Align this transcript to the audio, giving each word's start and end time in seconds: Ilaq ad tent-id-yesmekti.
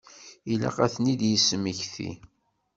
Ilaq 0.51 0.77
ad 0.85 0.91
tent-id-yesmekti. 0.93 2.11